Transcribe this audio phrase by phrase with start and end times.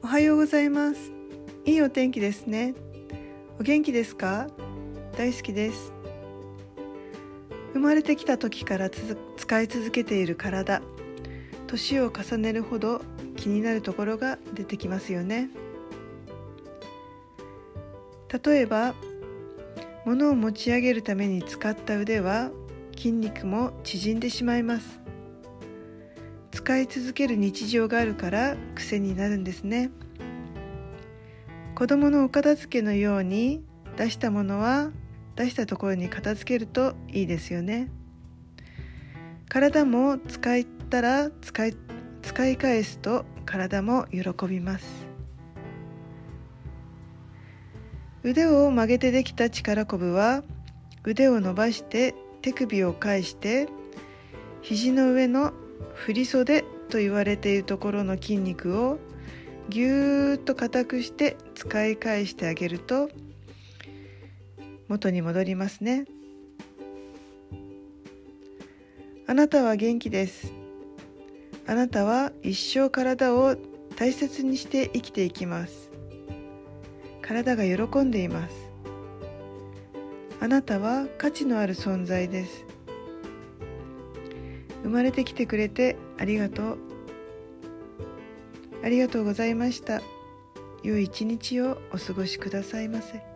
[0.00, 1.12] おはようございます。
[1.64, 2.74] いいお天気ですね。
[3.58, 4.46] お元気ですか？
[5.16, 5.92] 大好きです。
[7.72, 10.82] 生まれてきた時から使い続けている体。
[11.66, 13.02] 年を重ねるほど
[13.36, 15.50] 気になるところが出てきますよね。
[18.44, 18.94] 例えば
[20.04, 22.50] 物を持ち上げるために使った腕は
[22.96, 25.00] 筋肉も縮んでしまいます。
[26.68, 29.88] 使い続ける日常があるから癖になるんですね。
[31.74, 33.64] 子供のお片付けのように
[33.96, 34.90] 出したものは
[35.34, 37.88] 出したところに片付けるといいですよね。
[39.48, 41.76] 体も使ったら使い
[42.20, 45.06] 使い返すと体も喜びます。
[48.24, 50.42] 腕を曲げてできた力こぶは
[51.02, 53.70] 腕を伸ばして手首を返して
[54.60, 55.54] 肘の上の
[55.94, 58.98] 振袖と言われているところの筋肉を
[59.68, 63.10] ぎゅーっと硬くして使い返してあげると
[64.88, 66.06] 元に戻りますね。
[69.26, 70.54] あなたは元気です。
[71.66, 73.56] あなたは一生体を
[73.96, 75.90] 大切にして生きていきます。
[77.20, 78.54] 体が喜んでいます。
[80.40, 82.64] あなたは価値のある存在です。
[84.88, 86.78] 生まれてきてくれてありがとう
[88.82, 90.00] ありがとうございました
[90.82, 93.27] 良い一日をお過ごしくださいませ。